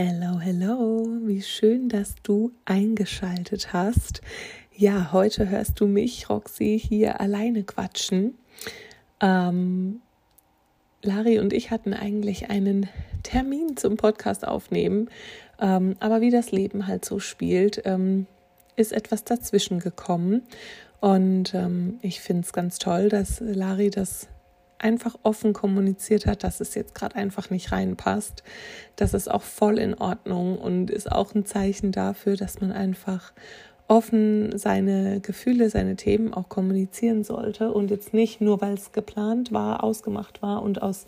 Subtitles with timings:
[0.00, 4.20] Hello, hello, wie schön, dass du eingeschaltet hast.
[4.72, 8.38] Ja, heute hörst du mich, Roxy, hier alleine quatschen.
[9.20, 10.00] Ähm,
[11.02, 12.88] Lari und ich hatten eigentlich einen
[13.24, 15.10] Termin zum Podcast aufnehmen,
[15.58, 18.28] ähm, aber wie das Leben halt so spielt, ähm,
[18.76, 20.42] ist etwas dazwischen gekommen.
[21.00, 24.28] Und ähm, ich finde es ganz toll, dass Lari das
[24.78, 28.42] einfach offen kommuniziert hat, dass es jetzt gerade einfach nicht reinpasst.
[28.96, 33.32] Das ist auch voll in Ordnung und ist auch ein Zeichen dafür, dass man einfach
[33.88, 39.50] offen seine Gefühle, seine Themen auch kommunizieren sollte und jetzt nicht nur, weil es geplant
[39.50, 41.06] war, ausgemacht war und aus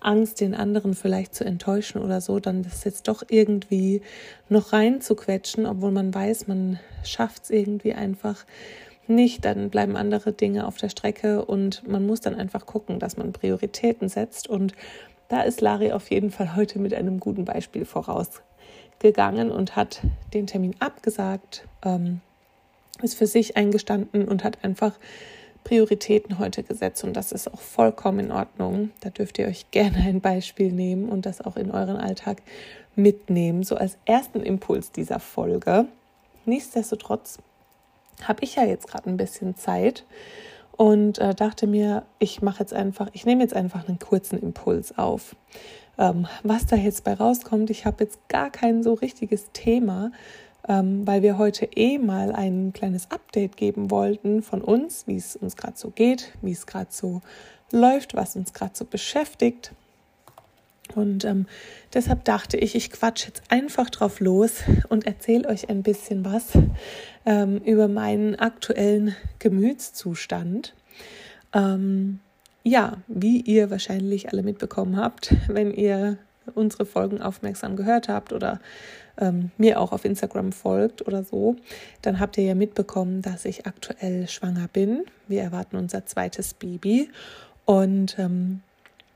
[0.00, 4.00] Angst, den anderen vielleicht zu enttäuschen oder so, dann das jetzt doch irgendwie
[4.48, 8.44] noch reinzuquetschen, obwohl man weiß, man schafft es irgendwie einfach
[9.06, 13.16] nicht, dann bleiben andere Dinge auf der Strecke und man muss dann einfach gucken, dass
[13.16, 14.48] man Prioritäten setzt.
[14.48, 14.74] Und
[15.28, 20.02] da ist Lari auf jeden Fall heute mit einem guten Beispiel vorausgegangen und hat
[20.34, 22.20] den Termin abgesagt, ähm,
[23.02, 24.98] ist für sich eingestanden und hat einfach
[25.64, 28.90] Prioritäten heute gesetzt und das ist auch vollkommen in Ordnung.
[29.00, 32.42] Da dürft ihr euch gerne ein Beispiel nehmen und das auch in euren Alltag
[32.96, 35.86] mitnehmen, so als ersten Impuls dieser Folge.
[36.44, 37.38] Nichtsdestotrotz
[38.22, 40.04] habe ich ja jetzt gerade ein bisschen Zeit
[40.76, 44.96] und äh, dachte mir, ich mache jetzt einfach, ich nehme jetzt einfach einen kurzen Impuls
[44.98, 45.36] auf.
[45.98, 50.10] Ähm, was da jetzt bei rauskommt, ich habe jetzt gar kein so richtiges Thema,
[50.68, 55.36] ähm, weil wir heute eh mal ein kleines Update geben wollten von uns, wie es
[55.36, 57.20] uns gerade so geht, wie es gerade so
[57.70, 59.72] läuft, was uns gerade so beschäftigt.
[60.94, 61.46] Und ähm,
[61.94, 66.52] deshalb dachte ich, ich quatsch jetzt einfach drauf los und erzähle euch ein bisschen was
[67.24, 70.74] ähm, über meinen aktuellen Gemütszustand.
[71.54, 72.20] Ähm,
[72.64, 76.18] ja, wie ihr wahrscheinlich alle mitbekommen habt, wenn ihr
[76.54, 78.60] unsere Folgen aufmerksam gehört habt oder
[79.18, 81.56] ähm, mir auch auf Instagram folgt oder so,
[82.00, 85.04] dann habt ihr ja mitbekommen, dass ich aktuell schwanger bin.
[85.28, 87.10] Wir erwarten unser zweites Baby
[87.64, 88.62] und ähm,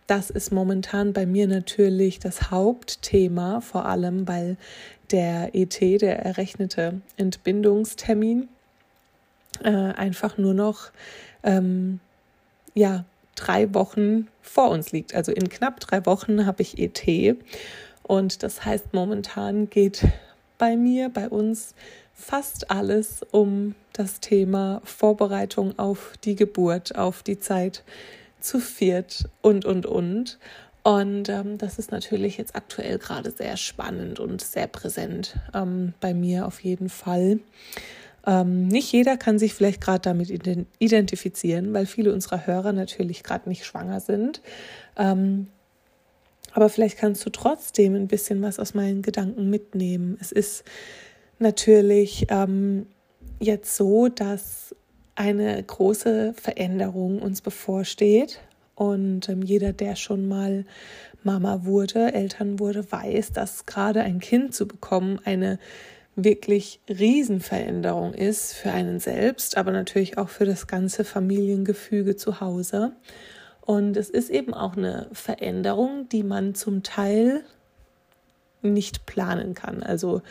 [0.06, 4.56] das ist momentan bei mir natürlich das Hauptthema, vor allem weil
[5.11, 8.49] der ET, der errechnete Entbindungstermin,
[9.62, 10.91] äh, einfach nur noch
[11.43, 12.00] ähm,
[12.75, 15.15] ja, drei Wochen vor uns liegt.
[15.15, 17.37] Also in knapp drei Wochen habe ich ET.
[18.03, 20.06] Und das heißt, momentan geht
[20.59, 21.75] bei mir, bei uns
[22.15, 27.83] fast alles um das Thema Vorbereitung auf die Geburt, auf die Zeit
[28.47, 30.39] zu viert und, und, und.
[30.83, 36.15] Und ähm, das ist natürlich jetzt aktuell gerade sehr spannend und sehr präsent ähm, bei
[36.15, 37.41] mir auf jeden Fall.
[38.25, 40.31] Ähm, nicht jeder kann sich vielleicht gerade damit
[40.79, 44.43] identifizieren, weil viele unserer Hörer natürlich gerade nicht schwanger sind.
[44.97, 45.49] Ähm,
[46.53, 50.17] aber vielleicht kannst du trotzdem ein bisschen was aus meinen Gedanken mitnehmen.
[50.21, 50.65] Es ist
[51.39, 52.87] natürlich ähm,
[53.39, 54.75] jetzt so, dass
[55.16, 58.41] eine große Veränderung uns bevorsteht.
[58.75, 60.65] Und ähm, jeder, der schon mal
[61.24, 65.59] Mama wurde, Eltern wurde, weiß, dass gerade ein Kind zu bekommen eine
[66.15, 72.92] wirklich Riesenveränderung ist für einen selbst, aber natürlich auch für das ganze Familiengefüge zu Hause.
[73.60, 77.45] Und es ist eben auch eine Veränderung, die man zum Teil
[78.72, 79.83] nicht planen kann.
[79.83, 80.22] Also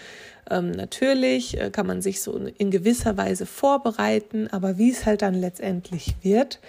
[0.50, 5.22] ähm, natürlich äh, kann man sich so in gewisser Weise vorbereiten, aber wie es halt
[5.22, 6.60] dann letztendlich wird,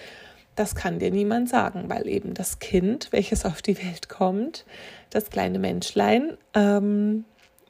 [0.54, 4.64] das kann dir niemand sagen, weil eben das Kind, welches auf die Welt kommt,
[5.10, 7.24] das kleine Menschlein, ähm,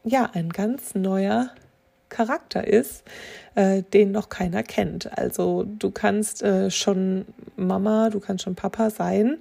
[0.05, 1.51] ja, ein ganz neuer
[2.09, 3.03] Charakter ist,
[3.57, 5.19] äh, den noch keiner kennt.
[5.19, 7.27] Also du kannst äh, schon
[7.57, 9.39] Mama, du kannst schon Papa sein,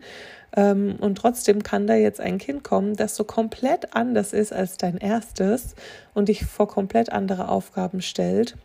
[0.53, 4.97] und trotzdem kann da jetzt ein Kind kommen, das so komplett anders ist als dein
[4.97, 5.75] erstes
[6.13, 8.55] und dich vor komplett andere Aufgaben stellt.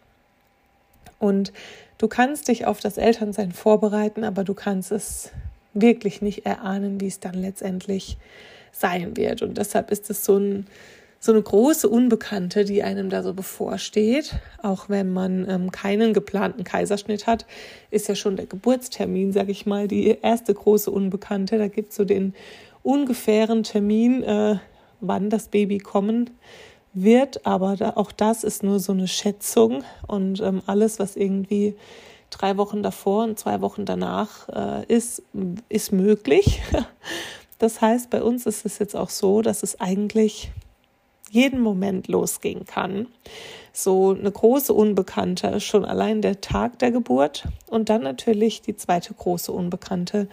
[1.18, 1.52] Und
[1.98, 5.30] du kannst dich auf das Elternsein vorbereiten, aber du kannst es
[5.74, 8.16] wirklich nicht erahnen, wie es dann letztendlich
[8.72, 9.42] sein wird.
[9.42, 10.66] Und deshalb ist es so ein
[11.22, 14.36] so eine große Unbekannte, die einem da so bevorsteht.
[14.62, 17.44] Auch wenn man ähm, keinen geplanten Kaiserschnitt hat,
[17.90, 21.58] ist ja schon der Geburtstermin, sag ich mal, die erste große Unbekannte.
[21.58, 22.34] Da gibt es so den
[22.82, 24.56] ungefähren Termin, äh,
[25.00, 26.30] wann das Baby kommen
[26.94, 27.44] wird.
[27.44, 31.76] Aber da, auch das ist nur so eine Schätzung und ähm, alles, was irgendwie
[32.30, 35.22] drei Wochen davor und zwei Wochen danach äh, ist,
[35.68, 36.62] ist möglich.
[37.58, 40.50] Das heißt, bei uns ist es jetzt auch so, dass es eigentlich
[41.30, 43.06] jeden Moment losgehen kann.
[43.72, 49.14] So eine große Unbekannte, schon allein der Tag der Geburt und dann natürlich die zweite
[49.14, 50.28] große Unbekannte.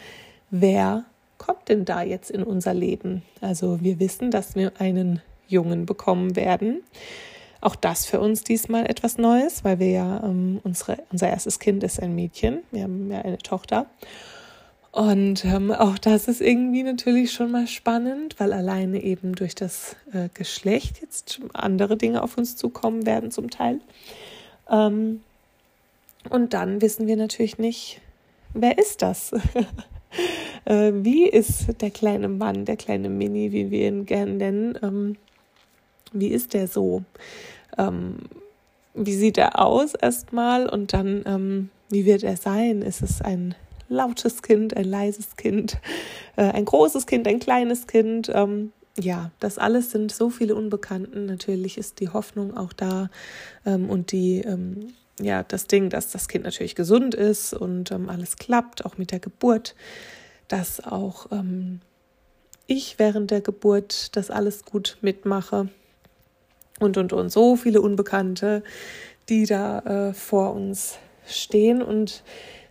[0.50, 1.06] Wer
[1.38, 3.22] kommt denn da jetzt in unser Leben?
[3.42, 6.84] Also wir wissen, dass wir einen Jungen bekommen werden.
[7.62, 11.84] Auch das für uns diesmal etwas Neues, weil wir ja ähm, unsere, unser erstes Kind
[11.84, 12.60] ist ein Mädchen.
[12.72, 13.88] Wir haben ja eine Tochter.
[14.98, 19.96] Und ähm, auch das ist irgendwie natürlich schon mal spannend, weil alleine eben durch das
[20.12, 23.80] äh, Geschlecht jetzt andere Dinge auf uns zukommen werden zum Teil.
[24.68, 25.22] Ähm,
[26.32, 28.02] und dann wissen wir natürlich nicht,
[28.56, 29.34] wer ist das?
[30.66, 34.80] äh, wie ist der kleine Mann, der kleine Mini, wie wir ihn gerne nennen?
[34.82, 35.16] Ähm,
[36.12, 37.04] wie ist der so?
[37.78, 38.16] Ähm,
[38.96, 42.82] wie sieht er aus erstmal und dann, ähm, wie wird er sein?
[42.82, 43.54] Ist es ein
[43.90, 45.80] lautes Kind, ein leises Kind,
[46.36, 48.32] äh, ein großes Kind, ein kleines Kind.
[48.34, 51.26] Ähm, ja, das alles sind so viele Unbekannten.
[51.26, 53.10] Natürlich ist die Hoffnung auch da
[53.66, 58.36] ähm, und die, ähm, ja, das Ding, dass das Kind natürlich gesund ist und alles
[58.36, 59.76] klappt, auch mit der Geburt,
[60.48, 61.26] dass auch
[62.68, 65.70] ich während der Geburt das alles gut mitmache
[66.80, 68.64] und und und so viele Unbekannte,
[69.30, 69.80] die da
[70.10, 72.24] äh, vor uns stehen und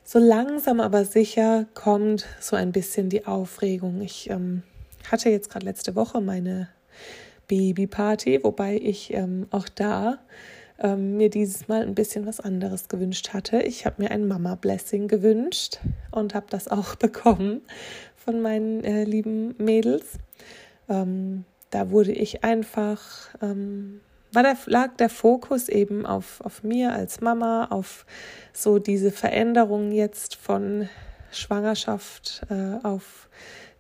[0.07, 4.01] so langsam aber sicher kommt so ein bisschen die Aufregung.
[4.03, 4.63] Ich ähm,
[5.11, 6.69] hatte jetzt gerade letzte Woche meine
[7.49, 10.21] Babyparty, wobei ich ähm, auch da
[10.79, 13.63] ähm, mir dieses Mal ein bisschen was anderes gewünscht hatte.
[13.63, 15.81] Ich habe mir ein Mama-Blessing gewünscht
[16.13, 17.63] und habe das auch bekommen
[18.15, 20.19] von meinen äh, lieben Mädels.
[20.89, 24.01] Ähm, da wurde ich einfach ähm,
[24.37, 28.05] war der, lag der Fokus eben auf, auf mir als Mama, auf
[28.53, 30.91] so diese Veränderung jetzt von
[31.33, 33.31] Schwangerschaft äh, auf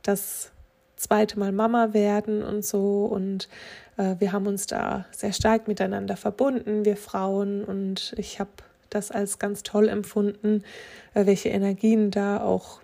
[0.02, 0.50] das
[0.96, 3.04] zweite Mal Mama werden und so.
[3.04, 3.50] Und
[3.98, 7.62] äh, wir haben uns da sehr stark miteinander verbunden, wir Frauen.
[7.62, 8.50] Und ich habe
[8.88, 10.64] das als ganz toll empfunden,
[11.12, 12.80] äh, welche Energien da auch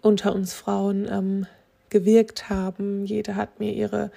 [0.00, 1.46] unter uns Frauen ähm,
[1.90, 3.04] gewirkt haben.
[3.04, 4.10] Jede hat mir ihre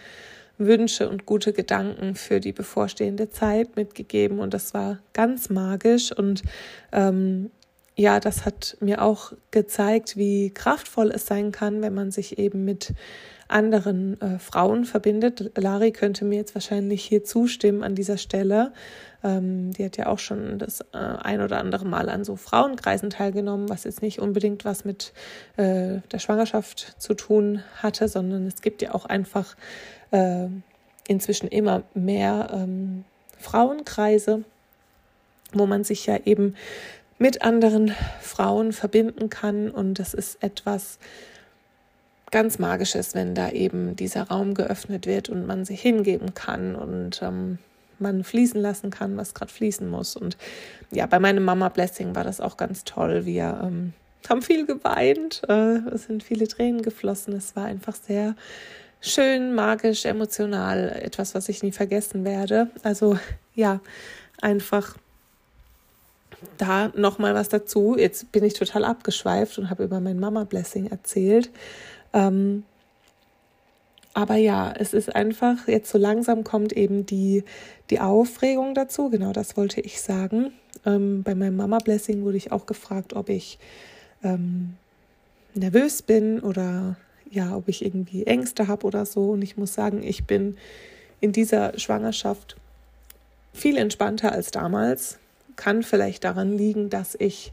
[0.65, 6.43] Wünsche und gute Gedanken für die bevorstehende Zeit mitgegeben und das war ganz magisch und
[6.91, 7.51] ähm,
[7.95, 12.63] ja, das hat mir auch gezeigt, wie kraftvoll es sein kann, wenn man sich eben
[12.63, 12.93] mit
[13.51, 15.51] anderen äh, Frauen verbindet.
[15.55, 18.71] Lari könnte mir jetzt wahrscheinlich hier zustimmen an dieser Stelle.
[19.23, 23.09] Ähm, die hat ja auch schon das äh, ein oder andere Mal an so Frauenkreisen
[23.09, 25.13] teilgenommen, was jetzt nicht unbedingt was mit
[25.57, 29.55] äh, der Schwangerschaft zu tun hatte, sondern es gibt ja auch einfach
[30.11, 30.47] äh,
[31.07, 33.03] inzwischen immer mehr ähm,
[33.39, 34.43] Frauenkreise,
[35.53, 36.55] wo man sich ja eben
[37.17, 39.69] mit anderen Frauen verbinden kann.
[39.69, 40.97] Und das ist etwas
[42.31, 47.21] ganz Magisches, wenn da eben dieser Raum geöffnet wird und man sich hingeben kann und
[47.21, 47.59] ähm,
[47.99, 50.15] man fließen lassen kann, was gerade fließen muss.
[50.15, 50.37] Und
[50.91, 53.25] ja, bei meinem Mama Blessing war das auch ganz toll.
[53.25, 53.93] Wir ähm,
[54.27, 57.33] haben viel geweint, äh, es sind viele Tränen geflossen.
[57.35, 58.35] Es war einfach sehr
[59.01, 62.69] schön, magisch, emotional, etwas, was ich nie vergessen werde.
[62.83, 63.17] Also
[63.55, 63.81] ja,
[64.41, 64.95] einfach
[66.57, 67.97] da nochmal was dazu.
[67.97, 71.49] Jetzt bin ich total abgeschweift und habe über mein Mama-Blessing erzählt.
[72.13, 72.63] Ähm,
[74.13, 77.43] aber ja, es ist einfach, jetzt so langsam kommt eben die,
[77.89, 79.09] die Aufregung dazu.
[79.09, 80.51] Genau das wollte ich sagen.
[80.85, 83.57] Ähm, bei meinem Mama-Blessing wurde ich auch gefragt, ob ich
[84.23, 84.75] ähm,
[85.53, 86.97] nervös bin oder
[87.31, 89.31] ja, ob ich irgendwie Ängste habe oder so.
[89.31, 90.57] Und ich muss sagen, ich bin
[91.19, 92.57] in dieser Schwangerschaft
[93.53, 95.17] viel entspannter als damals.
[95.55, 97.51] Kann vielleicht daran liegen, dass ich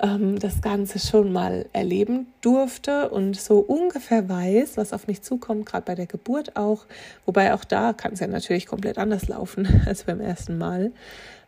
[0.00, 5.66] ähm, das Ganze schon mal erleben durfte und so ungefähr weiß, was auf mich zukommt,
[5.66, 6.84] gerade bei der Geburt auch.
[7.26, 10.92] Wobei auch da kann es ja natürlich komplett anders laufen als beim ersten Mal.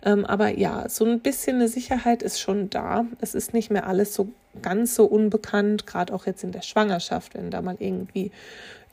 [0.02, 3.04] Ähm, aber ja, so ein bisschen eine Sicherheit ist schon da.
[3.20, 4.28] Es ist nicht mehr alles so
[4.62, 8.32] ganz so unbekannt, gerade auch jetzt in der Schwangerschaft, wenn da mal irgendwie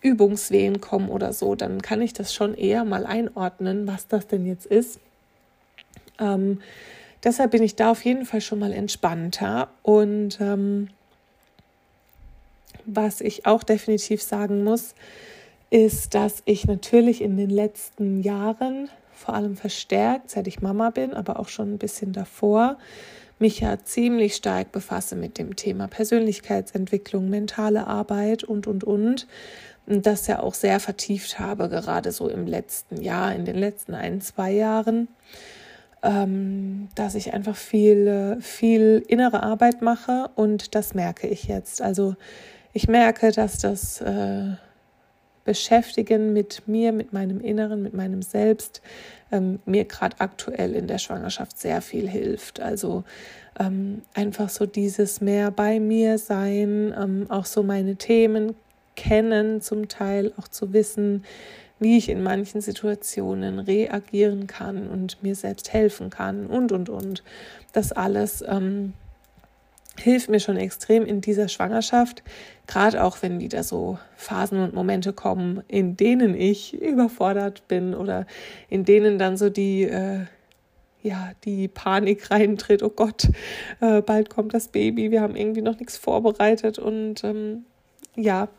[0.01, 4.45] Übungswehen kommen oder so, dann kann ich das schon eher mal einordnen, was das denn
[4.45, 4.99] jetzt ist.
[6.19, 6.61] Ähm,
[7.23, 9.69] deshalb bin ich da auf jeden Fall schon mal entspannter.
[9.83, 10.89] Und ähm,
[12.85, 14.95] was ich auch definitiv sagen muss,
[15.69, 21.13] ist, dass ich natürlich in den letzten Jahren, vor allem verstärkt, seit ich Mama bin,
[21.13, 22.77] aber auch schon ein bisschen davor,
[23.39, 29.27] mich ja ziemlich stark befasse mit dem Thema Persönlichkeitsentwicklung, mentale Arbeit und, und, und.
[29.85, 33.93] Und das ja auch sehr vertieft habe, gerade so im letzten Jahr, in den letzten
[33.93, 35.07] ein, zwei Jahren,
[36.03, 41.81] ähm, dass ich einfach viel, viel innere Arbeit mache und das merke ich jetzt.
[41.81, 42.15] Also
[42.73, 44.55] ich merke, dass das äh,
[45.45, 48.81] Beschäftigen mit mir, mit meinem Inneren, mit meinem Selbst
[49.31, 52.59] ähm, mir gerade aktuell in der Schwangerschaft sehr viel hilft.
[52.59, 53.03] Also
[53.59, 58.55] ähm, einfach so dieses mehr bei mir sein, ähm, auch so meine Themen
[58.95, 61.23] kennen, zum Teil auch zu wissen,
[61.79, 67.23] wie ich in manchen Situationen reagieren kann und mir selbst helfen kann und, und, und.
[67.73, 68.93] Das alles ähm,
[69.99, 72.23] hilft mir schon extrem in dieser Schwangerschaft,
[72.67, 78.25] gerade auch wenn wieder so Phasen und Momente kommen, in denen ich überfordert bin oder
[78.69, 80.25] in denen dann so die, äh,
[81.01, 83.29] ja, die Panik reintritt, oh Gott,
[83.81, 87.65] äh, bald kommt das Baby, wir haben irgendwie noch nichts vorbereitet und ähm,
[88.15, 88.49] ja,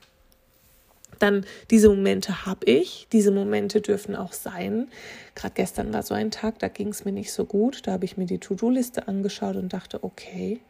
[1.18, 4.88] dann diese Momente habe ich, diese Momente dürfen auch sein.
[5.34, 7.86] Gerade gestern war so ein Tag, da ging es mir nicht so gut.
[7.86, 10.60] Da habe ich mir die To-Do-Liste angeschaut und dachte, okay,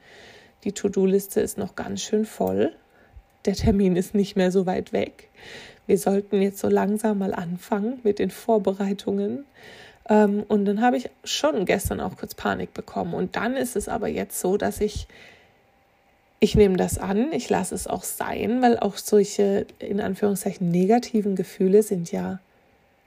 [0.65, 2.73] die To-Do-Liste ist noch ganz schön voll.
[3.45, 5.29] Der Termin ist nicht mehr so weit weg.
[5.87, 9.45] Wir sollten jetzt so langsam mal anfangen mit den Vorbereitungen.
[10.09, 13.15] Ähm, und dann habe ich schon gestern auch kurz Panik bekommen.
[13.15, 15.07] Und dann ist es aber jetzt so, dass ich
[16.41, 21.35] ich nehme das an, ich lasse es auch sein, weil auch solche in Anführungszeichen negativen
[21.35, 22.39] Gefühle sind ja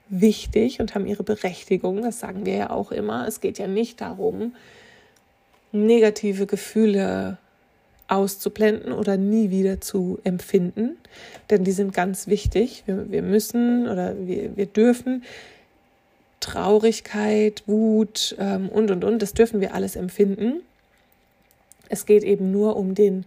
[0.08, 2.02] wichtig und haben ihre Berechtigung.
[2.02, 3.26] Das sagen wir ja auch immer.
[3.26, 4.54] Es geht ja nicht darum,
[5.72, 7.38] negative Gefühle
[8.08, 10.98] auszublenden oder nie wieder zu empfinden,
[11.48, 12.82] denn die sind ganz wichtig.
[12.84, 15.24] Wir, wir müssen oder wir, wir dürfen
[16.40, 20.60] Traurigkeit, Wut ähm, und, und, und, das dürfen wir alles empfinden.
[21.92, 23.26] Es geht eben nur um den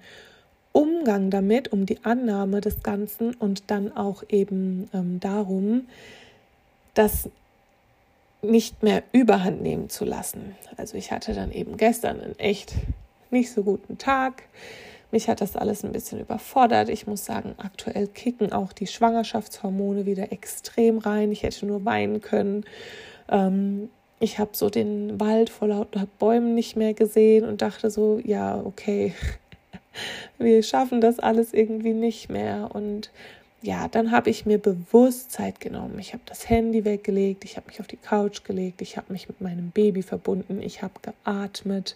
[0.72, 5.88] Umgang damit, um die Annahme des Ganzen und dann auch eben ähm, darum,
[6.95, 7.29] das
[8.41, 10.55] nicht mehr überhand nehmen zu lassen.
[10.77, 12.74] Also ich hatte dann eben gestern einen echt
[13.29, 14.43] nicht so guten Tag.
[15.12, 16.89] Mich hat das alles ein bisschen überfordert.
[16.89, 21.31] Ich muss sagen, aktuell kicken auch die Schwangerschaftshormone wieder extrem rein.
[21.31, 22.65] Ich hätte nur weinen können.
[23.29, 23.89] Ähm,
[24.25, 28.60] ich habe so den Wald vor lauter Bäumen nicht mehr gesehen und dachte so, ja,
[28.60, 29.13] okay,
[30.39, 32.72] wir schaffen das alles irgendwie nicht mehr.
[32.74, 33.12] Und
[33.62, 36.00] ja, dann habe ich mir bewusst Zeit genommen.
[36.00, 39.27] Ich habe das Handy weggelegt, ich habe mich auf die Couch gelegt, ich habe mich
[39.27, 41.96] mit meinem Baby verbunden, ich habe geatmet.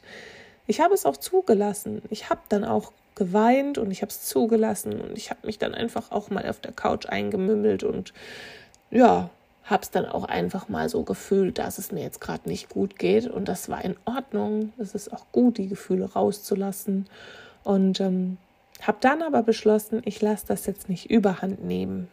[0.68, 2.04] Ich habe es auch zugelassen.
[2.12, 5.74] Ich habe dann auch geweint und ich habe es zugelassen und ich habe mich dann
[5.74, 8.14] einfach auch mal auf der Couch eingemümmelt und
[8.92, 9.32] ja,
[9.64, 12.98] habe es dann auch einfach mal so gefühlt, dass es mir jetzt gerade nicht gut
[12.98, 13.28] geht.
[13.28, 14.74] Und das war in Ordnung.
[14.78, 17.08] Es ist auch gut, die Gefühle rauszulassen.
[17.64, 18.38] Und ähm,
[18.82, 22.08] habe dann aber beschlossen, ich lasse das jetzt nicht überhand nehmen.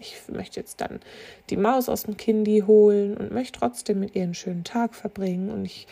[0.00, 1.00] Ich möchte jetzt dann
[1.50, 5.50] die Maus aus dem Kindi holen und möchte trotzdem mit ihr einen schönen Tag verbringen.
[5.50, 5.86] Und ich,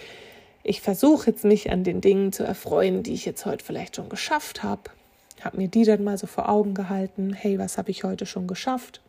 [0.63, 4.09] ich versuche jetzt mich an den Dingen zu erfreuen, die ich jetzt heute vielleicht schon
[4.09, 4.83] geschafft habe.
[5.43, 7.35] Habe mir die dann mal so vor Augen gehalten.
[7.35, 9.03] Hey, was habe ich heute schon geschafft?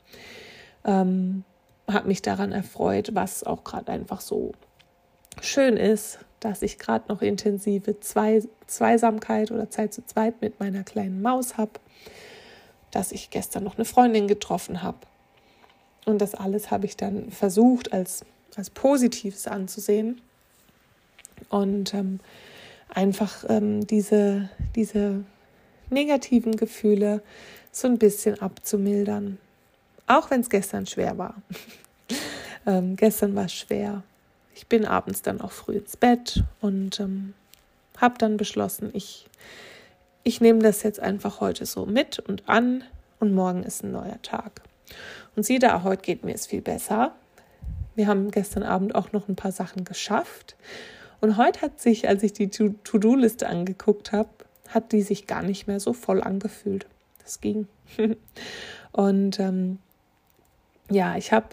[0.90, 1.44] Ähm,
[1.88, 4.54] habe mich daran erfreut, was auch gerade einfach so
[5.42, 10.84] schön ist, dass ich gerade noch intensive Zwei Zweisamkeit oder Zeit zu zweit mit meiner
[10.84, 11.74] kleinen Maus habe,
[12.92, 15.00] dass ich gestern noch eine Freundin getroffen habe.
[16.06, 20.22] Und das alles habe ich dann versucht als, als Positives anzusehen
[21.50, 22.20] und ähm,
[22.90, 25.24] einfach ähm, diese, diese
[25.90, 27.22] negativen Gefühle
[27.72, 29.38] so ein bisschen abzumildern.
[30.10, 31.36] Auch wenn es gestern schwer war.
[32.66, 34.02] ähm, gestern war es schwer.
[34.56, 37.36] Ich bin abends dann auch früh ins Bett und ähm,
[37.96, 39.28] habe dann beschlossen, ich,
[40.24, 42.84] ich nehme das jetzt einfach heute so mit und an
[43.20, 44.62] und morgen ist ein neuer Tag.
[45.36, 47.14] Und sieh da, heute geht mir es viel besser.
[47.94, 50.56] Wir haben gestern Abend auch noch ein paar Sachen geschafft.
[51.22, 54.30] Und heute hat sich, als ich die To-Do-Liste angeguckt habe,
[54.70, 56.88] hat die sich gar nicht mehr so voll angefühlt.
[57.22, 57.68] Das ging.
[58.92, 59.78] und ähm,
[60.90, 61.48] ja, ich habe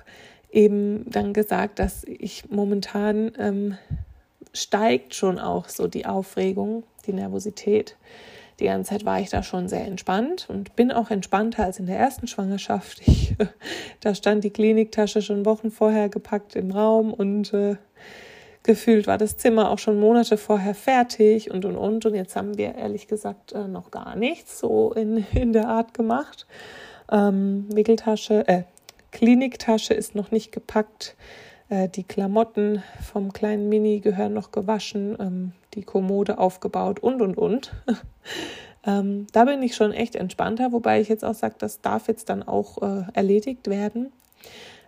[0.51, 3.79] eben dann gesagt, dass ich momentan ähm,
[4.53, 7.97] steigt schon auch so die Aufregung, die Nervosität.
[8.59, 11.87] Die ganze Zeit war ich da schon sehr entspannt und bin auch entspannter als in
[11.87, 13.03] der ersten Schwangerschaft.
[13.07, 13.35] Ich,
[14.01, 17.77] da stand die Kliniktasche schon Wochen vorher gepackt im Raum und äh,
[18.63, 22.07] gefühlt war das Zimmer auch schon Monate vorher fertig und und und.
[22.07, 25.93] Und jetzt haben wir ehrlich gesagt äh, noch gar nichts so in, in der Art
[25.93, 26.47] gemacht.
[27.11, 28.63] Ähm, Wickeltasche, äh,
[29.13, 31.17] Kliniktasche ist noch nicht gepackt.
[31.69, 37.37] Äh, die Klamotten vom kleinen Mini gehören noch gewaschen, ähm, die Kommode aufgebaut und und
[37.37, 37.73] und.
[38.87, 42.29] ähm, da bin ich schon echt entspannter, wobei ich jetzt auch sage, das darf jetzt
[42.29, 44.13] dann auch äh, erledigt werden.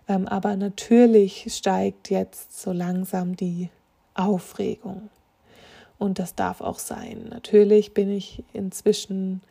[0.07, 3.69] Ähm, aber natürlich steigt jetzt so langsam die
[4.13, 5.09] Aufregung.
[5.97, 7.27] Und das darf auch sein.
[7.29, 9.41] Natürlich bin ich inzwischen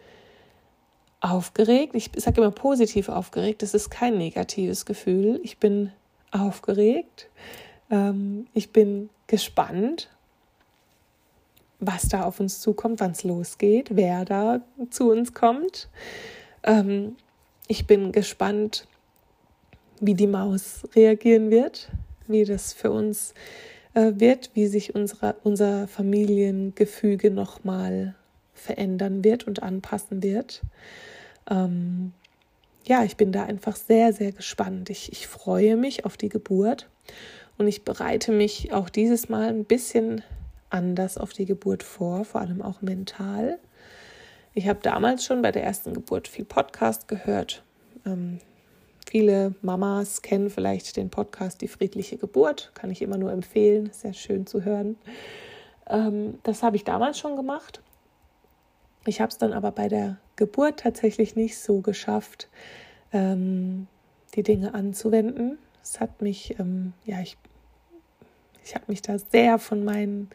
[1.20, 1.94] aufgeregt.
[1.94, 3.62] Ich sage immer positiv aufgeregt.
[3.62, 5.40] Das ist kein negatives Gefühl.
[5.42, 5.92] Ich bin
[6.30, 7.28] aufgeregt.
[7.90, 10.10] Ähm, ich bin gespannt,
[11.80, 14.60] was da auf uns zukommt, wann es losgeht, wer da
[14.90, 15.88] zu uns kommt.
[16.62, 17.16] Ähm,
[17.66, 18.86] ich bin gespannt,
[20.00, 21.90] wie die Maus reagieren wird,
[22.26, 23.34] wie das für uns
[23.94, 28.14] äh, wird, wie sich unsere, unser Familiengefüge nochmal
[28.54, 30.62] verändern wird und anpassen wird.
[31.50, 32.12] Ähm,
[32.84, 34.90] ja, ich bin da einfach sehr, sehr gespannt.
[34.90, 36.88] Ich, ich freue mich auf die Geburt
[37.58, 40.22] und ich bereite mich auch dieses Mal ein bisschen
[40.70, 43.58] anders auf die Geburt vor, vor allem auch mental.
[44.54, 47.62] Ich habe damals schon bei der ersten Geburt viel Podcast gehört.
[48.06, 48.38] Ähm,
[49.08, 54.14] viele Mamas kennen vielleicht den Podcast Die friedliche Geburt, kann ich immer nur empfehlen, sehr
[54.14, 54.96] schön zu hören.
[55.88, 57.82] Ähm, das habe ich damals schon gemacht.
[59.08, 62.46] Ich habe es dann aber bei der Geburt tatsächlich nicht so geschafft,
[63.10, 63.86] ähm,
[64.34, 65.56] die Dinge anzuwenden.
[65.82, 67.38] Es hat mich, ähm, ja, ich,
[68.62, 70.28] ich habe mich da sehr von meinen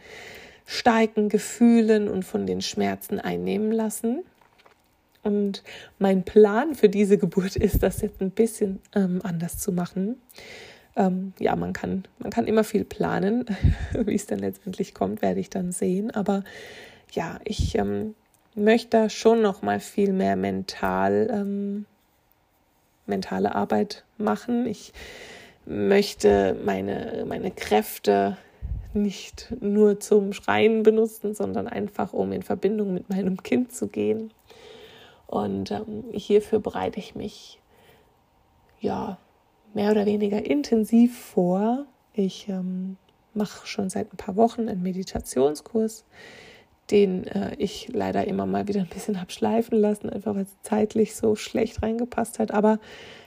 [0.66, 4.24] starken Gefühlen und von den Schmerzen einnehmen lassen.
[5.22, 5.62] Und
[6.00, 10.20] mein Plan für diese Geburt ist, das jetzt ein bisschen ähm, anders zu machen.
[10.96, 13.46] Ähm, ja, man kann, man kann immer viel planen.
[13.94, 16.10] Wie es dann letztendlich kommt, werde ich dann sehen.
[16.10, 16.44] Aber
[17.12, 18.16] ja, ich ähm,
[18.56, 21.86] möchte schon noch mal viel mehr mental ähm,
[23.06, 24.66] mentale Arbeit machen.
[24.66, 24.94] Ich
[25.66, 28.38] möchte meine, meine Kräfte
[28.94, 34.32] nicht nur zum Schreien benutzen, sondern einfach, um in Verbindung mit meinem Kind zu gehen.
[35.26, 37.60] Und ähm, hierfür bereite ich mich
[38.80, 39.18] ja
[39.74, 41.86] mehr oder weniger intensiv vor.
[42.14, 42.98] Ich ähm,
[43.34, 46.06] mache schon seit ein paar Wochen einen Meditationskurs
[46.92, 50.62] den äh, ich leider immer mal wieder ein bisschen habe schleifen lassen, einfach weil es
[50.62, 52.52] zeitlich so schlecht reingepasst hat.
[52.52, 52.80] Aber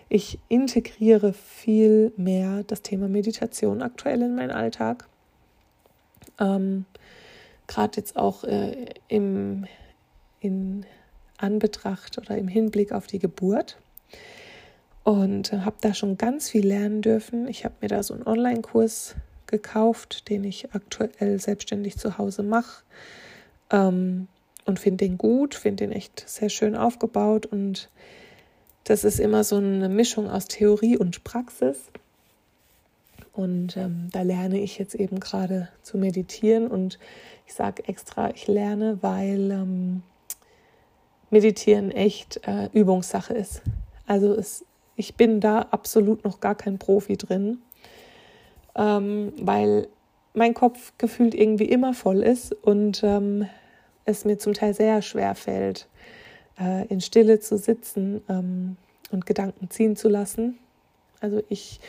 [0.09, 5.09] ich integriere viel mehr das Thema Meditation aktuell in meinen Alltag.
[6.39, 6.85] Ähm,
[7.67, 9.67] Gerade jetzt auch äh, im,
[10.39, 10.87] in
[11.39, 13.79] Anbetracht oder im Hinblick auf die Geburt.
[15.03, 17.49] Und äh, habe da schon ganz viel lernen dürfen.
[17.49, 19.17] Ich habe mir da so einen Online-Kurs
[19.47, 22.85] gekauft, den ich aktuell selbstständig zu Hause mache
[23.71, 24.29] ähm,
[24.65, 27.91] und finde den gut, finde den echt sehr schön aufgebaut und
[28.85, 31.91] das ist immer so eine Mischung aus Theorie und Praxis.
[33.33, 36.99] Und ähm, da lerne ich jetzt eben gerade zu meditieren und
[37.47, 40.03] ich sage extra, ich lerne, weil ähm,
[41.31, 43.63] Meditieren echt äh, Übungssache ist.
[44.07, 47.59] Also es, ich bin da absolut noch gar kein Profi drin,
[48.77, 49.89] ähm, weil
[50.37, 53.49] mein Kopf gefühlt irgendwie immer voll ist und ähm,
[54.05, 55.89] es mir zum Teil sehr schwer fällt,
[56.61, 58.77] äh, in Stille zu sitzen ähm,
[59.11, 60.59] und Gedanken ziehen zu lassen.
[61.21, 61.81] Also ich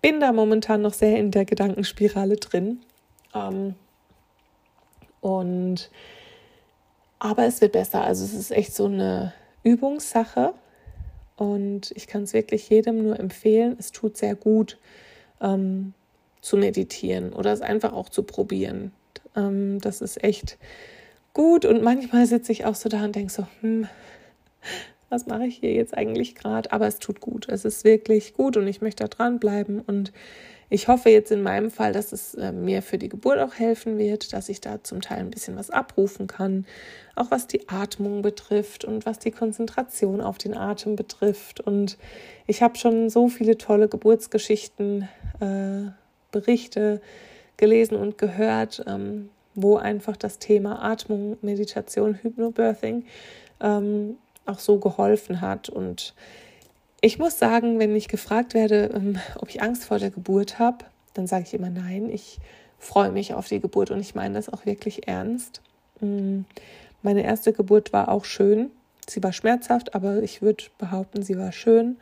[0.00, 2.80] bin da momentan noch sehr in der Gedankenspirale drin.
[3.34, 3.74] Ähm,
[5.20, 5.90] und
[7.20, 8.02] aber es wird besser.
[8.02, 10.54] Also es ist echt so eine Übungssache.
[11.36, 13.76] Und ich kann es wirklich jedem nur empfehlen.
[13.78, 14.78] Es tut sehr gut,
[15.40, 15.94] ähm,
[16.42, 18.92] zu meditieren oder es einfach auch zu probieren.
[19.34, 20.58] Ähm, das ist echt
[21.32, 23.88] gut und manchmal sitze ich auch so da und denke so, hm,
[25.08, 26.72] was mache ich hier jetzt eigentlich gerade?
[26.72, 27.46] Aber es tut gut.
[27.48, 30.12] Es ist wirklich gut und ich möchte da dranbleiben und
[30.70, 33.98] ich hoffe jetzt in meinem Fall, dass es äh, mir für die Geburt auch helfen
[33.98, 36.64] wird, dass ich da zum Teil ein bisschen was abrufen kann,
[37.14, 41.60] auch was die Atmung betrifft und was die Konzentration auf den Atem betrifft.
[41.60, 41.98] Und
[42.46, 45.08] ich habe schon so viele tolle Geburtsgeschichten
[45.40, 45.90] äh,
[46.32, 47.00] Berichte
[47.56, 53.04] gelesen und gehört, ähm, wo einfach das Thema Atmung, Meditation, Hypnobirthing
[53.60, 54.16] ähm,
[54.46, 55.68] auch so geholfen hat.
[55.68, 56.14] Und
[57.00, 60.84] ich muss sagen, wenn ich gefragt werde, ähm, ob ich Angst vor der Geburt habe,
[61.14, 62.10] dann sage ich immer nein.
[62.10, 62.38] Ich
[62.78, 65.60] freue mich auf die Geburt und ich meine das auch wirklich ernst.
[66.00, 66.40] Mm,
[67.02, 68.70] meine erste Geburt war auch schön.
[69.08, 71.96] Sie war schmerzhaft, aber ich würde behaupten, sie war schön.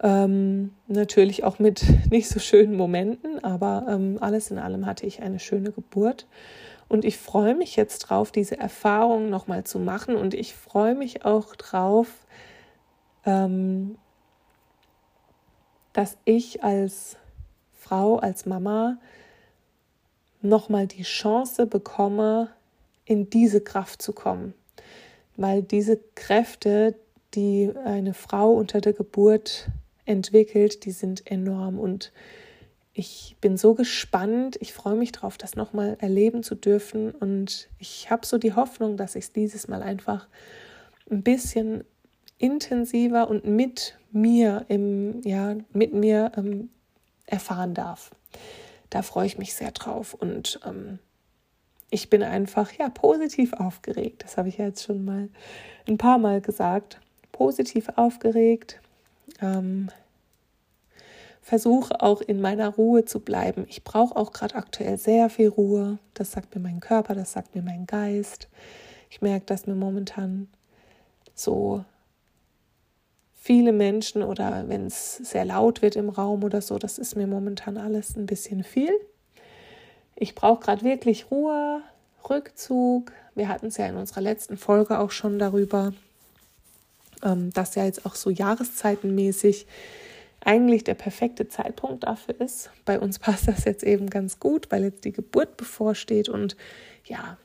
[0.00, 5.22] Ähm, natürlich auch mit nicht so schönen Momenten, aber ähm, alles in allem hatte ich
[5.22, 6.26] eine schöne Geburt.
[6.88, 10.16] Und ich freue mich jetzt drauf, diese Erfahrung nochmal zu machen.
[10.16, 12.08] Und ich freue mich auch drauf,
[13.26, 13.98] ähm,
[15.92, 17.16] dass ich als
[17.74, 18.98] Frau, als Mama
[20.40, 22.50] nochmal die Chance bekomme,
[23.04, 24.54] in diese Kraft zu kommen.
[25.36, 26.94] Weil diese Kräfte,
[27.34, 29.68] die eine Frau unter der Geburt
[30.08, 32.12] entwickelt, die sind enorm und
[32.98, 34.56] ich bin so gespannt.
[34.60, 37.12] Ich freue mich darauf, das nochmal erleben zu dürfen.
[37.12, 40.26] Und ich habe so die Hoffnung, dass ich es dieses Mal einfach
[41.08, 41.84] ein bisschen
[42.38, 46.70] intensiver und mit mir im, ja, mit mir ähm,
[47.26, 48.10] erfahren darf.
[48.90, 50.14] Da freue ich mich sehr drauf.
[50.14, 50.98] Und ähm,
[51.90, 54.24] ich bin einfach ja positiv aufgeregt.
[54.24, 55.28] Das habe ich ja jetzt schon mal
[55.86, 57.00] ein paar Mal gesagt.
[57.30, 58.80] Positiv aufgeregt.
[59.40, 59.90] Ähm,
[61.42, 63.64] versuche auch in meiner Ruhe zu bleiben.
[63.68, 65.98] Ich brauche auch gerade aktuell sehr viel Ruhe.
[66.12, 68.48] Das sagt mir mein Körper, das sagt mir mein Geist.
[69.08, 70.48] Ich merke, dass mir momentan
[71.34, 71.84] so
[73.34, 77.26] viele Menschen oder wenn es sehr laut wird im Raum oder so, das ist mir
[77.26, 78.92] momentan alles ein bisschen viel.
[80.16, 81.80] Ich brauche gerade wirklich Ruhe,
[82.28, 83.12] Rückzug.
[83.34, 85.94] Wir hatten es ja in unserer letzten Folge auch schon darüber,
[87.22, 89.66] ähm, dass ja jetzt auch so jahreszeitenmäßig
[90.40, 92.70] eigentlich der perfekte Zeitpunkt dafür ist.
[92.84, 96.56] Bei uns passt das jetzt eben ganz gut, weil jetzt die Geburt bevorsteht und
[97.04, 97.36] ja,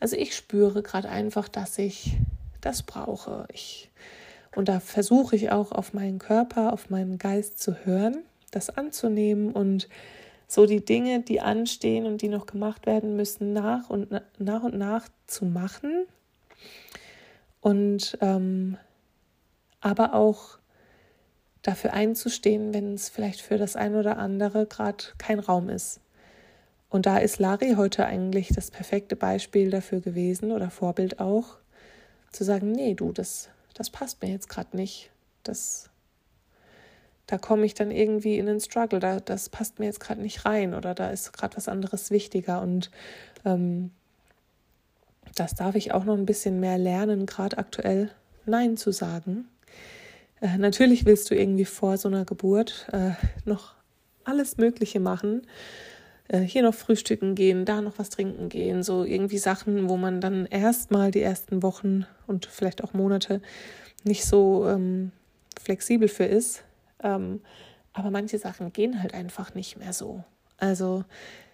[0.00, 2.12] also ich spüre gerade einfach, dass ich
[2.60, 3.46] das brauche.
[3.52, 3.90] Ich,
[4.54, 8.18] und da versuche ich auch auf meinen Körper, auf meinen Geist zu hören,
[8.50, 9.88] das anzunehmen und
[10.46, 14.76] so die Dinge, die anstehen und die noch gemacht werden müssen, nach und nach und
[14.76, 16.04] nach zu machen.
[17.60, 18.76] Und ähm,
[19.84, 20.58] aber auch
[21.60, 26.00] dafür einzustehen, wenn es vielleicht für das ein oder andere gerade kein Raum ist.
[26.88, 31.58] Und da ist Lari heute eigentlich das perfekte Beispiel dafür gewesen oder Vorbild auch,
[32.32, 35.10] zu sagen, nee, du, das, das passt mir jetzt gerade nicht.
[35.42, 35.90] Das,
[37.26, 40.46] da komme ich dann irgendwie in den Struggle, da, das passt mir jetzt gerade nicht
[40.46, 42.62] rein oder da ist gerade was anderes wichtiger.
[42.62, 42.90] Und
[43.44, 43.90] ähm,
[45.34, 48.10] das darf ich auch noch ein bisschen mehr lernen, gerade aktuell
[48.46, 49.48] Nein zu sagen
[50.44, 53.12] äh, natürlich willst du irgendwie vor so einer Geburt äh,
[53.46, 53.74] noch
[54.24, 55.46] alles Mögliche machen.
[56.28, 60.20] Äh, hier noch frühstücken gehen, da noch was trinken gehen, so irgendwie Sachen, wo man
[60.20, 63.40] dann erstmal die ersten Wochen und vielleicht auch Monate
[64.04, 65.12] nicht so ähm,
[65.60, 66.62] flexibel für ist.
[67.02, 67.40] Ähm,
[67.94, 70.24] aber manche Sachen gehen halt einfach nicht mehr so.
[70.58, 71.04] Also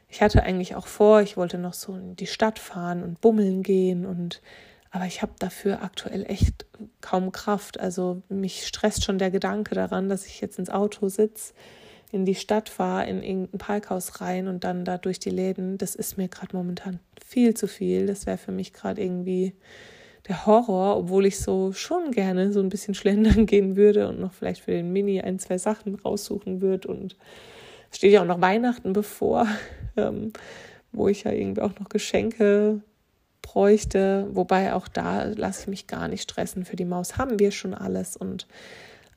[0.09, 3.63] ich hatte eigentlich auch vor, ich wollte noch so in die Stadt fahren und bummeln
[3.63, 4.43] gehen und
[4.91, 6.67] aber ich habe dafür aktuell echt
[7.01, 7.79] kaum Kraft.
[7.79, 11.55] Also mich stresst schon der Gedanke daran, dass ich jetzt ins Auto sitze,
[12.11, 15.79] in die Stadt fahre, in irgendein Parkhaus rein und dann da durch die Läden.
[15.79, 18.07] Das ist mir gerade momentan viel zu viel.
[18.07, 19.55] Das wäre für mich gerade irgendwie
[20.27, 24.33] der Horror, obwohl ich so schon gerne so ein bisschen schlendern gehen würde und noch
[24.33, 26.89] vielleicht für den Mini ein, zwei Sachen raussuchen würde.
[26.89, 27.17] Und
[27.93, 29.47] es steht ja auch noch Weihnachten bevor,
[29.97, 30.33] ähm,
[30.91, 32.83] wo ich ja irgendwie auch noch Geschenke
[33.43, 34.29] bräuchte.
[34.33, 36.65] Wobei auch da lasse ich mich gar nicht stressen.
[36.65, 38.47] Für die Maus haben wir schon alles und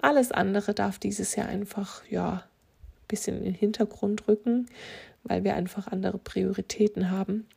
[0.01, 4.67] alles andere darf dieses Jahr einfach, ja, ein bisschen in den Hintergrund rücken,
[5.23, 7.47] weil wir einfach andere Prioritäten haben.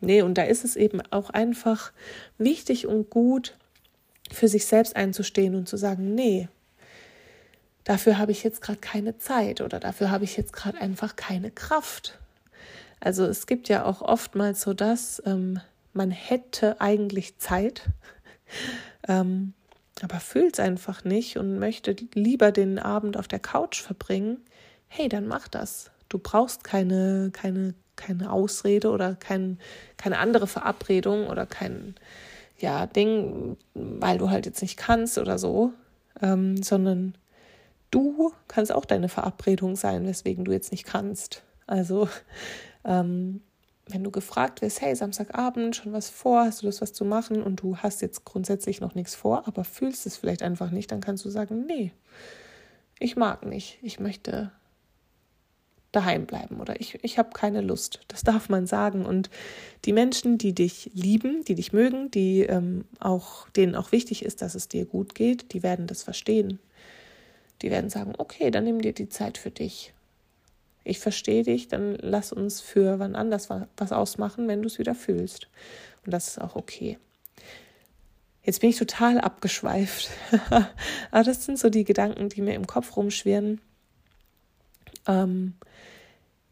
[0.00, 1.92] Nee, und da ist es eben auch einfach
[2.38, 3.56] wichtig und gut,
[4.30, 6.48] für sich selbst einzustehen und zu sagen, nee,
[7.84, 11.50] dafür habe ich jetzt gerade keine Zeit oder dafür habe ich jetzt gerade einfach keine
[11.50, 12.18] Kraft.
[13.00, 15.60] Also es gibt ja auch oftmals so das, ähm,
[15.98, 17.82] man hätte eigentlich Zeit,
[19.08, 19.52] ähm,
[20.00, 24.38] aber fühlt es einfach nicht und möchte lieber den Abend auf der Couch verbringen,
[24.86, 25.90] hey, dann mach das.
[26.08, 29.58] Du brauchst keine, keine, keine Ausrede oder kein,
[29.96, 31.96] keine andere Verabredung oder kein
[32.58, 35.72] ja, Ding, weil du halt jetzt nicht kannst oder so,
[36.22, 37.16] ähm, sondern
[37.90, 41.42] du kannst auch deine Verabredung sein, weswegen du jetzt nicht kannst.
[41.66, 42.08] Also
[42.84, 43.42] ähm,
[43.88, 47.42] wenn du gefragt wirst, hey, Samstagabend, schon was vor, hast du Lust, was zu machen
[47.42, 51.00] und du hast jetzt grundsätzlich noch nichts vor, aber fühlst es vielleicht einfach nicht, dann
[51.00, 51.92] kannst du sagen, nee,
[52.98, 54.52] ich mag nicht, ich möchte
[55.92, 58.00] daheim bleiben oder ich, ich habe keine Lust.
[58.08, 59.06] Das darf man sagen.
[59.06, 59.30] Und
[59.84, 64.42] die Menschen, die dich lieben, die dich mögen, die ähm, auch, denen auch wichtig ist,
[64.42, 66.58] dass es dir gut geht, die werden das verstehen.
[67.62, 69.94] Die werden sagen, okay, dann nimm dir die Zeit für dich.
[70.88, 74.94] Ich verstehe dich, dann lass uns für wann anders was ausmachen, wenn du es wieder
[74.94, 75.48] fühlst.
[76.04, 76.98] Und das ist auch okay.
[78.42, 80.08] Jetzt bin ich total abgeschweift.
[81.10, 83.60] Aber das sind so die Gedanken, die mir im Kopf rumschwirren.
[85.06, 85.54] Ähm,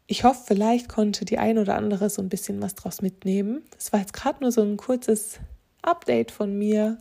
[0.05, 3.63] ich hoffe, vielleicht konnte die ein oder andere so ein bisschen was draus mitnehmen.
[3.71, 5.39] Das war jetzt gerade nur so ein kurzes
[5.81, 6.99] Update von mir,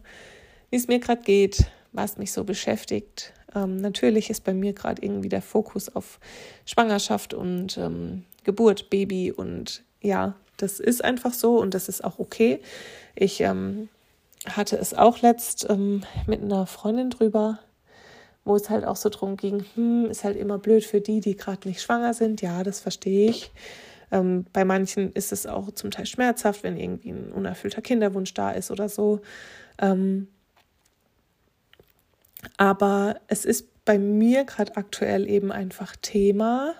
[0.70, 3.34] wie es mir gerade geht, was mich so beschäftigt.
[3.54, 6.18] Ähm, natürlich ist bei mir gerade irgendwie der Fokus auf
[6.64, 12.18] Schwangerschaft und ähm, Geburt, Baby und ja, das ist einfach so und das ist auch
[12.18, 12.60] okay.
[13.14, 13.88] Ich ähm,
[14.46, 17.58] hatte es auch letzt ähm, mit einer Freundin drüber,
[18.44, 21.36] wo es halt auch so drum ging, hm, ist halt immer blöd für die, die
[21.36, 22.42] gerade nicht schwanger sind.
[22.42, 23.50] Ja, das verstehe ich.
[24.12, 28.52] Ähm, bei manchen ist es auch zum Teil schmerzhaft, wenn irgendwie ein unerfüllter Kinderwunsch da
[28.52, 29.20] ist oder so.
[29.80, 30.28] Ähm,
[32.56, 36.74] aber es ist bei mir gerade aktuell eben einfach Thema.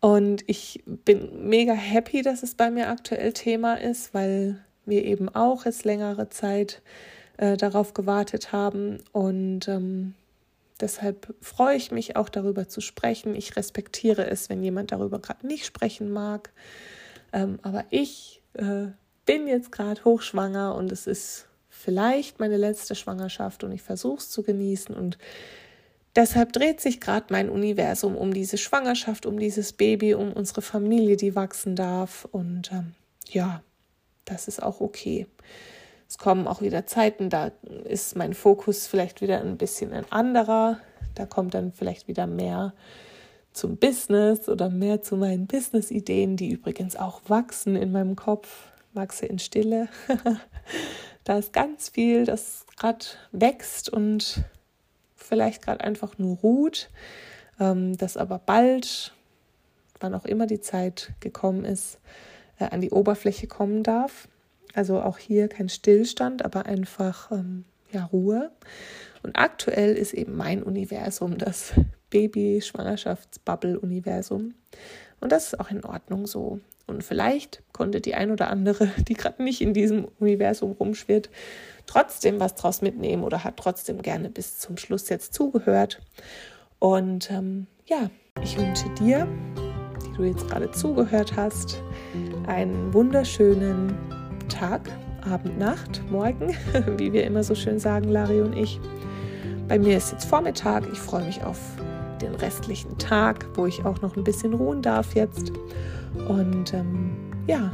[0.00, 5.28] Und ich bin mega happy, dass es bei mir aktuell Thema ist, weil wir eben
[5.28, 6.82] auch jetzt längere Zeit
[7.36, 8.98] äh, darauf gewartet haben.
[9.12, 10.14] Und ähm,
[10.80, 13.34] deshalb freue ich mich auch darüber zu sprechen.
[13.34, 16.52] Ich respektiere es, wenn jemand darüber gerade nicht sprechen mag.
[17.32, 18.86] Ähm, aber ich äh,
[19.26, 21.47] bin jetzt gerade hochschwanger und es ist
[21.78, 25.18] vielleicht meine letzte Schwangerschaft und ich versuche es zu genießen und
[26.16, 31.16] deshalb dreht sich gerade mein Universum um diese Schwangerschaft, um dieses Baby, um unsere Familie,
[31.16, 32.94] die wachsen darf und ähm,
[33.28, 33.62] ja,
[34.24, 35.26] das ist auch okay.
[36.08, 37.52] Es kommen auch wieder Zeiten, da
[37.84, 40.80] ist mein Fokus vielleicht wieder ein bisschen ein anderer.
[41.14, 42.72] Da kommt dann vielleicht wieder mehr
[43.52, 48.48] zum Business oder mehr zu meinen Business-Ideen, die übrigens auch wachsen in meinem Kopf,
[48.94, 49.88] wachse in Stille.
[51.28, 54.44] Da ist ganz viel, das gerade wächst und
[55.14, 56.88] vielleicht gerade einfach nur ruht,
[57.60, 59.12] ähm, das aber bald,
[60.00, 61.98] wann auch immer die Zeit gekommen ist,
[62.58, 64.26] äh, an die Oberfläche kommen darf.
[64.72, 68.50] Also auch hier kein Stillstand, aber einfach ähm, ja, Ruhe.
[69.22, 71.74] Und aktuell ist eben mein Universum das
[72.08, 74.54] Baby-Schwangerschafts-Bubble-Universum.
[75.20, 76.60] Und das ist auch in Ordnung so.
[76.86, 81.30] Und vielleicht konnte die ein oder andere, die gerade nicht in diesem Universum rumschwirrt,
[81.86, 86.00] trotzdem was draus mitnehmen oder hat trotzdem gerne bis zum Schluss jetzt zugehört.
[86.78, 88.10] Und ähm, ja,
[88.42, 89.26] ich wünsche dir,
[90.04, 91.82] die du jetzt gerade zugehört hast,
[92.46, 93.96] einen wunderschönen
[94.48, 94.88] Tag,
[95.22, 96.54] Abend, Nacht, Morgen,
[96.96, 98.80] wie wir immer so schön sagen, Lari und ich.
[99.66, 100.88] Bei mir ist jetzt Vormittag.
[100.90, 101.58] Ich freue mich auf
[102.18, 105.52] den restlichen Tag, wo ich auch noch ein bisschen ruhen darf jetzt.
[106.28, 107.72] Und ähm, ja,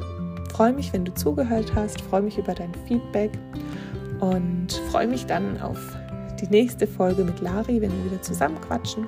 [0.52, 3.32] freue mich, wenn du zugehört hast, freue mich über dein Feedback
[4.20, 5.78] und freue mich dann auf
[6.40, 9.06] die nächste Folge mit Lari, wenn wir wieder zusammen quatschen.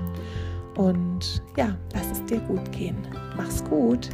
[0.77, 2.97] Und ja, lass es dir gut gehen.
[3.37, 4.11] Mach's gut.